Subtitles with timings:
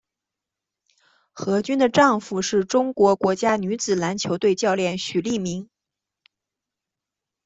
[1.31, 5.69] 何军的丈夫是中国国家女子篮球队教练许利民。